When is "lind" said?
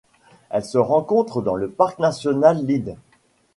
2.65-2.97